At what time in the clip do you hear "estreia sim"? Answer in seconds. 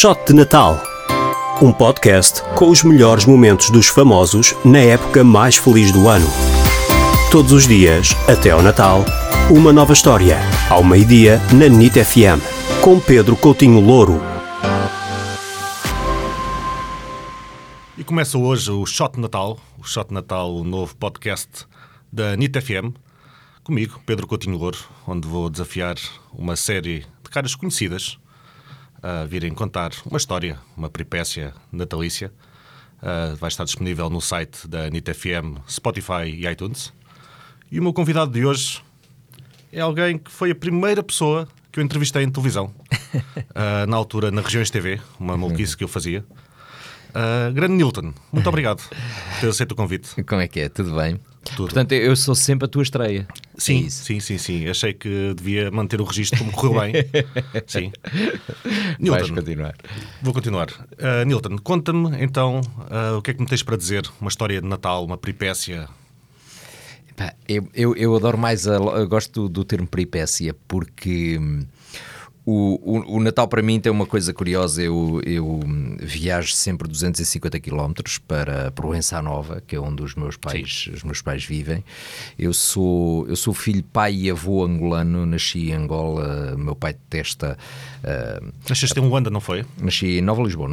52.82-53.86